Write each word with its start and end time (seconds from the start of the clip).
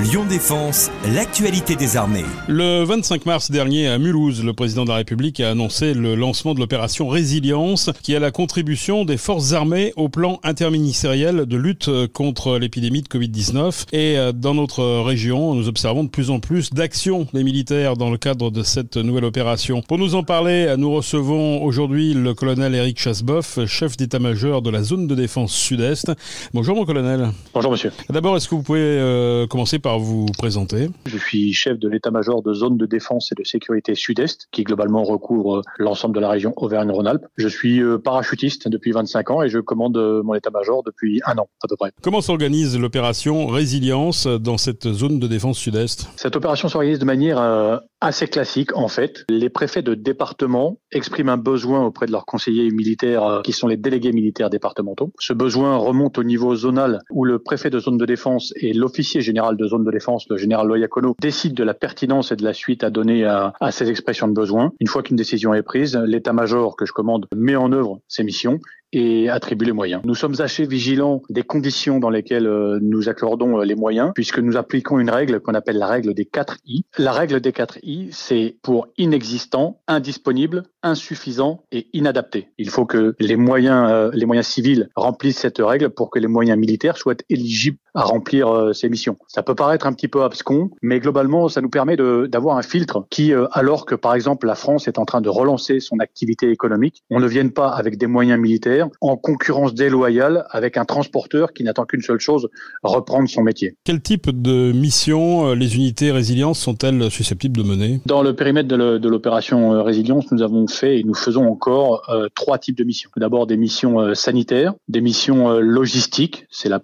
Lyon 0.00 0.26
Défense, 0.28 0.92
l'actualité 1.12 1.74
des 1.74 1.96
armées. 1.96 2.24
Le 2.46 2.84
25 2.84 3.26
mars 3.26 3.50
dernier 3.50 3.88
à 3.88 3.98
Mulhouse, 3.98 4.44
le 4.44 4.52
président 4.52 4.84
de 4.84 4.90
la 4.90 4.94
République 4.94 5.40
a 5.40 5.50
annoncé 5.50 5.92
le 5.92 6.14
lancement 6.14 6.54
de 6.54 6.60
l'opération 6.60 7.08
Résilience 7.08 7.90
qui 8.00 8.14
a 8.14 8.20
la 8.20 8.30
contribution 8.30 9.04
des 9.04 9.16
forces 9.16 9.54
armées 9.54 9.92
au 9.96 10.08
plan 10.08 10.38
interministériel 10.44 11.46
de 11.46 11.56
lutte 11.56 11.90
contre 12.12 12.58
l'épidémie 12.58 13.02
de 13.02 13.08
Covid-19. 13.08 13.86
Et 13.92 14.16
euh, 14.16 14.30
dans 14.30 14.54
notre 14.54 15.00
région, 15.00 15.56
nous 15.56 15.66
observons 15.66 16.04
de 16.04 16.10
plus 16.10 16.30
en 16.30 16.38
plus 16.38 16.70
d'actions 16.70 17.26
des 17.34 17.42
militaires 17.42 17.96
dans 17.96 18.10
le 18.10 18.18
cadre 18.18 18.52
de 18.52 18.62
cette 18.62 18.98
nouvelle 18.98 19.24
opération. 19.24 19.82
Pour 19.82 19.98
nous 19.98 20.14
en 20.14 20.22
parler, 20.22 20.76
nous 20.78 20.92
recevons 20.92 21.60
aujourd'hui 21.64 22.14
le 22.14 22.34
colonel 22.34 22.72
Eric 22.76 23.00
Chasboff, 23.00 23.58
chef 23.66 23.96
d'état-major 23.96 24.62
de 24.62 24.70
la 24.70 24.84
zone 24.84 25.08
de 25.08 25.16
défense 25.16 25.52
sud-est. 25.52 26.12
Bonjour 26.54 26.76
mon 26.76 26.84
colonel. 26.84 27.32
Bonjour 27.52 27.72
monsieur. 27.72 27.90
D'abord, 28.08 28.36
est-ce 28.36 28.48
que 28.48 28.54
vous 28.54 28.62
pouvez 28.62 28.78
euh, 28.78 29.48
commencer 29.48 29.80
par 29.80 29.87
vous 29.96 30.26
présenter. 30.36 30.90
Je 31.06 31.16
suis 31.16 31.52
chef 31.52 31.78
de 31.78 31.88
l'état-major 31.88 32.42
de 32.42 32.52
zone 32.52 32.76
de 32.76 32.86
défense 32.86 33.32
et 33.32 33.34
de 33.34 33.44
sécurité 33.44 33.94
sud-est, 33.94 34.48
qui 34.52 34.64
globalement 34.64 35.02
recouvre 35.04 35.62
l'ensemble 35.78 36.14
de 36.14 36.20
la 36.20 36.28
région 36.28 36.52
Auvergne-Rhône-Alpes. 36.56 37.24
Je 37.36 37.48
suis 37.48 37.80
euh, 37.80 37.98
parachutiste 37.98 38.68
depuis 38.68 38.92
25 38.92 39.30
ans 39.30 39.42
et 39.42 39.48
je 39.48 39.58
commande 39.58 39.96
euh, 39.96 40.22
mon 40.22 40.34
état-major 40.34 40.82
depuis 40.84 41.20
un 41.26 41.38
an 41.38 41.48
à 41.62 41.68
peu 41.68 41.76
près. 41.76 41.92
Comment 42.02 42.20
s'organise 42.20 42.78
l'opération 42.78 43.46
Résilience 43.46 44.26
dans 44.26 44.58
cette 44.58 44.92
zone 44.92 45.18
de 45.18 45.26
défense 45.26 45.58
sud-est? 45.58 46.08
Cette 46.16 46.36
opération 46.36 46.68
s'organise 46.68 46.98
de 46.98 47.04
manière 47.04 47.40
euh, 47.40 47.78
assez 48.00 48.26
classique 48.26 48.76
en 48.76 48.88
fait. 48.88 49.24
Les 49.28 49.48
préfets 49.48 49.82
de 49.82 49.94
département 49.94 50.78
expriment 50.92 51.30
un 51.30 51.36
besoin 51.36 51.84
auprès 51.84 52.06
de 52.06 52.12
leurs 52.12 52.26
conseillers 52.26 52.70
militaires 52.70 53.40
qui 53.44 53.52
sont 53.52 53.68
les 53.68 53.76
délégués 53.76 54.12
militaires 54.12 54.50
départementaux. 54.50 55.12
Ce 55.18 55.32
besoin 55.32 55.76
remonte 55.76 56.18
au 56.18 56.24
niveau 56.24 56.54
zonal 56.54 57.00
où 57.10 57.24
le 57.24 57.38
préfet 57.38 57.70
de 57.70 57.78
zone 57.78 57.98
de 57.98 58.06
défense 58.06 58.52
et 58.56 58.72
l'officier 58.72 59.20
général 59.20 59.56
de 59.56 59.66
zone 59.66 59.77
de 59.84 59.90
défense, 59.90 60.26
le 60.28 60.36
général 60.36 60.66
Loyacono, 60.66 61.16
décide 61.20 61.54
de 61.54 61.64
la 61.64 61.74
pertinence 61.74 62.32
et 62.32 62.36
de 62.36 62.44
la 62.44 62.52
suite 62.52 62.84
à 62.84 62.90
donner 62.90 63.24
à, 63.24 63.52
ces 63.70 63.90
expressions 63.90 64.28
de 64.28 64.32
besoin. 64.32 64.72
Une 64.80 64.86
fois 64.86 65.02
qu'une 65.02 65.16
décision 65.16 65.54
est 65.54 65.62
prise, 65.62 65.96
l'état-major 65.96 66.76
que 66.76 66.86
je 66.86 66.92
commande 66.92 67.26
met 67.34 67.56
en 67.56 67.72
œuvre 67.72 68.00
ses 68.08 68.24
missions 68.24 68.60
et 68.92 69.28
attribue 69.28 69.66
les 69.66 69.72
moyens. 69.72 70.00
Nous 70.04 70.14
sommes 70.14 70.40
assez 70.40 70.64
vigilants 70.64 71.22
des 71.28 71.42
conditions 71.42 71.98
dans 71.98 72.10
lesquelles 72.10 72.46
euh, 72.46 72.78
nous 72.80 73.08
accordons 73.08 73.60
euh, 73.60 73.64
les 73.64 73.74
moyens, 73.74 74.12
puisque 74.14 74.38
nous 74.38 74.56
appliquons 74.56 74.98
une 74.98 75.10
règle 75.10 75.40
qu'on 75.40 75.54
appelle 75.54 75.76
la 75.76 75.86
règle 75.86 76.14
des 76.14 76.24
4 76.24 76.58
I. 76.66 76.84
La 76.96 77.12
règle 77.12 77.40
des 77.40 77.52
4 77.52 77.78
I, 77.82 78.08
c'est 78.12 78.56
pour 78.62 78.88
inexistant, 78.96 79.80
indisponible, 79.88 80.62
insuffisant 80.82 81.64
et 81.72 81.88
inadapté. 81.92 82.48
Il 82.58 82.70
faut 82.70 82.86
que 82.86 83.14
les 83.18 83.36
moyens, 83.36 83.90
euh, 83.90 84.10
les 84.14 84.26
moyens 84.26 84.46
civils 84.46 84.88
remplissent 84.96 85.38
cette 85.38 85.58
règle 85.58 85.90
pour 85.90 86.10
que 86.10 86.18
les 86.18 86.28
moyens 86.28 86.58
militaires 86.58 86.96
soient 86.96 87.16
éligibles 87.28 87.78
à 87.94 88.02
remplir 88.02 88.70
ces 88.74 88.88
missions. 88.88 89.16
Ça 89.26 89.42
peut 89.42 89.56
paraître 89.56 89.86
un 89.86 89.92
petit 89.92 90.06
peu 90.06 90.22
abscon, 90.22 90.70
mais 90.82 91.00
globalement, 91.00 91.48
ça 91.48 91.60
nous 91.60 91.68
permet 91.68 91.96
d'avoir 91.96 92.56
un 92.56 92.62
filtre 92.62 93.06
qui, 93.10 93.32
alors 93.52 93.86
que 93.86 93.96
par 93.96 94.14
exemple 94.14 94.46
la 94.46 94.54
France 94.54 94.86
est 94.86 94.98
en 94.98 95.04
train 95.04 95.20
de 95.20 95.28
relancer 95.28 95.80
son 95.80 95.98
activité 95.98 96.50
économique, 96.50 97.02
on 97.10 97.18
ne 97.18 97.26
vienne 97.26 97.50
pas 97.50 97.70
avec 97.70 97.98
des 97.98 98.06
moyens 98.06 98.38
militaires 98.40 98.88
en 99.00 99.16
concurrence 99.16 99.74
déloyale 99.74 100.44
avec 100.50 100.76
un 100.76 100.84
transporteur 100.84 101.52
qui 101.52 101.64
n'attend 101.64 101.84
qu'une 101.84 102.02
seule 102.02 102.20
chose, 102.20 102.48
reprendre 102.82 103.28
son 103.28 103.42
métier. 103.42 103.76
Quel 103.84 104.00
type 104.00 104.30
de 104.30 104.72
mission 104.72 105.48
euh, 105.48 105.54
les 105.54 105.76
unités 105.76 106.10
résilience 106.10 106.58
sont-elles 106.58 107.10
susceptibles 107.10 107.56
de 107.56 107.62
mener? 107.62 108.00
Dans 108.06 108.22
le 108.22 108.34
périmètre 108.34 108.68
de 108.68 109.08
l'opération 109.08 109.72
euh, 109.72 109.82
résilience, 109.82 110.30
nous 110.30 110.42
avons 110.42 110.67
fait 110.70 110.98
et 110.98 111.04
nous 111.04 111.14
faisons 111.14 111.46
encore 111.46 112.02
euh, 112.08 112.28
trois 112.34 112.58
types 112.58 112.76
de 112.76 112.84
missions. 112.84 113.10
D'abord 113.16 113.46
des 113.46 113.56
missions 113.56 114.14
sanitaires, 114.14 114.74
des 114.88 115.00
missions 115.00 115.58
logistiques, 115.58 116.46
c'est 116.50 116.68
la, 116.68 116.80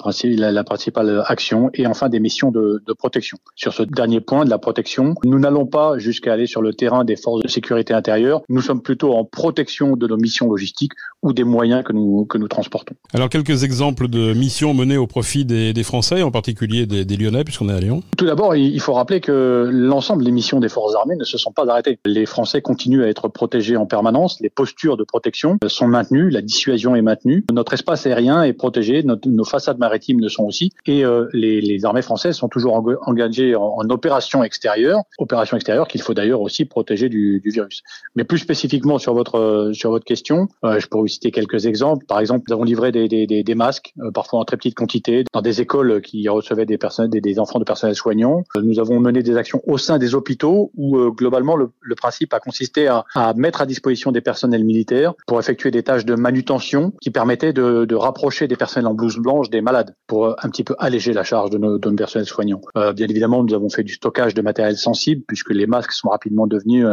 la, 0.52 0.64
principale 0.64 1.22
action, 1.26 1.70
et 1.74 1.86
enfin 1.86 2.08
des 2.08 2.20
missions 2.20 2.50
de, 2.50 2.82
de 2.84 2.92
protection. 2.92 3.38
Sur 3.54 3.72
ce 3.72 3.82
dernier 3.82 4.20
point 4.20 4.44
de 4.44 4.50
la 4.50 4.58
protection, 4.58 5.14
nous 5.24 5.38
n'allons 5.38 5.66
pas 5.66 5.98
jusqu'à 5.98 6.32
aller 6.32 6.46
sur 6.46 6.62
le 6.62 6.72
terrain 6.72 7.04
des 7.04 7.16
forces 7.16 7.42
de 7.42 7.48
sécurité 7.48 7.94
intérieure, 7.94 8.42
nous 8.48 8.60
sommes 8.60 8.82
plutôt 8.82 9.14
en 9.14 9.24
protection 9.24 9.96
de 9.96 10.06
nos 10.06 10.16
missions 10.16 10.48
logistiques 10.48 10.92
ou 11.22 11.32
des 11.32 11.44
moyens 11.44 11.82
que 11.84 11.92
nous, 11.92 12.26
que 12.26 12.38
nous 12.38 12.48
transportons. 12.48 12.94
Alors, 13.12 13.28
quelques 13.28 13.64
exemples 13.64 14.08
de 14.08 14.34
missions 14.34 14.74
menées 14.74 14.98
au 14.98 15.06
profit 15.06 15.44
des, 15.44 15.72
des 15.72 15.82
Français, 15.82 16.22
en 16.22 16.30
particulier 16.30 16.86
des, 16.86 17.04
des 17.04 17.16
Lyonnais, 17.16 17.44
puisqu'on 17.44 17.68
est 17.68 17.72
à 17.72 17.80
Lyon 17.80 18.02
Tout 18.16 18.26
d'abord, 18.26 18.54
il 18.54 18.80
faut 18.80 18.92
rappeler 18.92 19.20
que 19.20 19.68
l'ensemble 19.72 20.24
des 20.24 20.30
missions 20.30 20.60
des 20.60 20.68
forces 20.68 20.94
armées 20.94 21.16
ne 21.16 21.24
se 21.24 21.38
sont 21.38 21.52
pas 21.52 21.68
arrêtées. 21.68 21.98
Les 22.04 22.26
Français 22.26 22.60
continuent 22.60 23.04
à 23.04 23.08
être 23.08 23.28
protégés 23.28 23.73
en 23.76 23.86
permanence, 23.86 24.40
les 24.40 24.50
postures 24.50 24.96
de 24.96 25.04
protection 25.04 25.58
sont 25.66 25.88
maintenues, 25.88 26.30
la 26.30 26.42
dissuasion 26.42 26.94
est 26.96 27.02
maintenue, 27.02 27.44
notre 27.52 27.74
espace 27.74 28.06
aérien 28.06 28.42
est 28.42 28.52
protégé, 28.52 29.02
nos 29.04 29.44
façades 29.44 29.78
maritimes 29.78 30.20
le 30.20 30.28
sont 30.28 30.44
aussi, 30.44 30.70
et 30.86 31.04
euh, 31.04 31.26
les, 31.32 31.84
armées 31.84 32.02
françaises 32.02 32.36
sont 32.36 32.48
toujours 32.48 32.74
engagées 33.02 33.56
en, 33.56 33.74
en 33.76 33.90
opération 33.90 34.42
extérieure, 34.42 35.00
opération 35.18 35.56
extérieure 35.56 35.88
qu'il 35.88 36.00
faut 36.00 36.14
d'ailleurs 36.14 36.40
aussi 36.40 36.64
protéger 36.64 37.08
du, 37.08 37.42
virus. 37.44 37.82
Mais 38.16 38.24
plus 38.24 38.38
spécifiquement 38.38 38.98
sur 38.98 39.12
votre, 39.12 39.70
sur 39.74 39.90
votre 39.90 40.04
question, 40.04 40.48
euh, 40.64 40.78
je 40.78 40.86
pourrais 40.86 41.02
vous 41.02 41.08
citer 41.08 41.30
quelques 41.30 41.66
exemples 41.66 42.04
par 42.06 42.20
exemple, 42.20 42.44
nous 42.48 42.54
avons 42.54 42.64
livré 42.64 42.92
des, 42.92 43.08
des, 43.08 43.54
masques, 43.54 43.92
euh, 44.00 44.10
parfois 44.10 44.40
en 44.40 44.44
très 44.44 44.56
petite 44.56 44.74
quantité, 44.74 45.24
dans 45.32 45.42
des 45.42 45.60
écoles 45.60 46.00
qui 46.02 46.28
recevaient 46.28 46.66
des, 46.66 47.38
enfants 47.38 47.58
de 47.58 47.64
personnel 47.64 47.94
soignants. 47.94 48.44
Euh, 48.56 48.62
nous 48.62 48.78
avons 48.78 49.00
mené 49.00 49.22
des 49.22 49.36
actions 49.36 49.60
au 49.66 49.78
sein 49.78 49.98
des 49.98 50.14
hôpitaux 50.14 50.70
où 50.76 50.96
euh, 50.96 51.10
globalement 51.10 51.56
le, 51.56 51.70
le, 51.80 51.94
principe 51.94 52.34
a 52.34 52.40
consisté 52.40 52.86
à, 52.88 53.04
à, 53.14 53.34
mettre 53.34 53.60
à 53.60 53.63
disposition 53.66 54.12
des 54.12 54.20
personnels 54.20 54.64
militaires 54.64 55.14
pour 55.26 55.38
effectuer 55.38 55.70
des 55.70 55.82
tâches 55.82 56.04
de 56.04 56.14
manutention 56.14 56.92
qui 57.00 57.10
permettaient 57.10 57.52
de, 57.52 57.94
rapprocher 57.94 58.48
des 58.48 58.56
personnels 58.56 58.88
en 58.88 58.94
blouse 58.94 59.18
blanche 59.18 59.50
des 59.50 59.60
malades 59.60 59.94
pour 60.06 60.28
un 60.28 60.48
petit 60.50 60.64
peu 60.64 60.74
alléger 60.78 61.12
la 61.12 61.22
charge 61.22 61.50
de 61.50 61.58
nos, 61.58 61.78
personnels 61.78 62.26
soignants. 62.26 62.60
Euh, 62.76 62.92
bien 62.92 63.06
évidemment, 63.06 63.42
nous 63.44 63.54
avons 63.54 63.68
fait 63.68 63.84
du 63.84 63.94
stockage 63.94 64.34
de 64.34 64.42
matériel 64.42 64.76
sensible 64.76 65.22
puisque 65.26 65.50
les 65.50 65.66
masques 65.66 65.92
sont 65.92 66.08
rapidement 66.08 66.46
devenus 66.46 66.86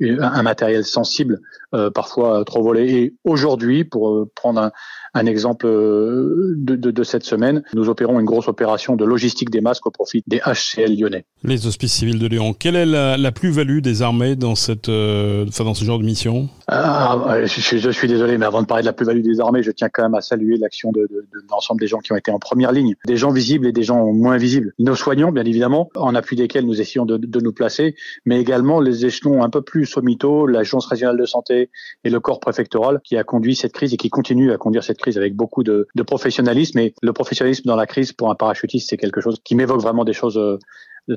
un 0.00 0.42
matériel 0.42 0.84
sensible, 0.84 1.40
parfois 1.94 2.44
trop 2.44 2.62
volé. 2.62 2.94
Et 2.94 3.14
aujourd'hui, 3.24 3.84
pour 3.84 4.28
prendre 4.34 4.60
un, 4.60 4.72
un 5.14 5.26
exemple 5.26 5.66
euh, 5.66 6.54
de, 6.56 7.04
cette 7.04 7.24
semaine, 7.24 7.62
nous 7.72 7.88
opérons 7.88 8.18
une 8.18 8.26
grosse 8.26 8.48
opération 8.48 8.96
de 8.96 9.04
logistique 9.04 9.50
des 9.50 9.60
masques 9.60 9.86
au 9.86 9.90
profit 9.90 10.24
des 10.26 10.40
HCL 10.40 10.98
lyonnais. 10.98 11.24
Les 11.44 11.66
hospices 11.66 11.92
civils 11.92 12.18
de 12.18 12.26
Lyon. 12.26 12.52
Quelle 12.52 12.76
est 12.76 12.86
la, 12.86 13.32
plus-value 13.32 13.78
des 13.78 14.02
armées 14.02 14.36
dans, 14.36 14.54
cette, 14.54 14.88
euh, 14.88 15.46
dans 15.58 15.74
ce 15.74 15.84
genre 15.84 15.98
de 15.98 16.04
mission? 16.04 16.48
Ah, 16.68 17.44
je, 17.44 17.76
je, 17.78 17.90
suis 17.90 18.08
désolé, 18.08 18.38
mais 18.38 18.46
avant 18.46 18.62
de 18.62 18.66
parler 18.66 18.82
de 18.82 18.86
la 18.86 18.92
plus-value 18.92 19.20
des 19.20 19.40
armées, 19.40 19.62
je 19.62 19.70
tiens 19.70 19.88
quand 19.92 20.02
même 20.02 20.14
à 20.14 20.20
saluer 20.20 20.56
l'action 20.56 20.92
de, 20.92 21.08
l'ensemble 21.50 21.80
des 21.80 21.86
gens 21.86 21.98
qui 21.98 22.12
ont 22.12 22.16
été 22.16 22.30
en 22.30 22.38
première 22.38 22.72
ligne, 22.72 22.94
des 23.06 23.16
gens 23.16 23.30
visibles 23.30 23.66
et 23.66 23.72
des 23.72 23.82
gens 23.82 24.12
moins 24.12 24.36
visibles. 24.36 24.72
Nos 24.78 24.94
soignants, 24.94 25.32
bien 25.32 25.44
évidemment, 25.44 25.90
en 25.96 26.14
appui 26.14 26.36
desquels 26.36 26.66
nous 26.66 26.80
essayons 26.80 27.04
de, 27.04 27.16
de 27.16 27.40
nous 27.40 27.52
placer, 27.52 27.96
mais 28.24 28.40
également 28.40 28.80
les 28.80 29.04
échelons 29.06 29.42
un 29.42 29.50
peu 29.50 29.62
plus 29.62 29.86
sommitaux, 29.86 30.46
l'agence 30.46 30.86
régionale 30.86 31.18
de 31.18 31.26
santé 31.26 31.70
et 32.04 32.10
le 32.10 32.20
corps 32.20 32.40
préfectoral 32.40 33.00
qui 33.04 33.16
a 33.16 33.24
conduit 33.24 33.56
cette 33.56 33.72
crise 33.72 33.92
et 33.92 33.96
qui 33.96 34.10
continue 34.10 34.52
à 34.52 34.56
conduire 34.56 34.84
cette 34.84 34.98
crise 34.98 35.18
avec 35.18 35.34
beaucoup 35.34 35.62
de, 35.62 35.88
de 35.94 36.02
professionnalisme. 36.02 36.78
Et 36.78 36.94
le 37.02 37.12
professionnalisme 37.12 37.64
dans 37.66 37.76
la 37.76 37.86
crise, 37.86 38.12
pour 38.12 38.30
un 38.30 38.34
parachutiste, 38.34 38.90
c'est 38.90 38.96
quelque 38.96 39.20
chose 39.20 39.38
qui 39.44 39.54
m'évoque 39.54 39.80
vraiment 39.80 40.04
des 40.04 40.12
choses 40.12 40.38
euh, 40.38 40.58